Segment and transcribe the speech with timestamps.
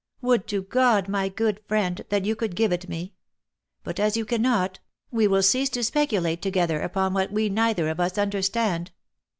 [0.21, 3.13] Would to God, my good friend, that you could give it me!
[3.83, 4.79] but as you cannot,
[5.11, 8.89] we will cease to speculate together upon what we neither of us understand.